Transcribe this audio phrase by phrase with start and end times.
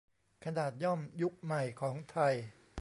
[0.45, 2.33] ขนาดย่อมยุคใหม่ของไทย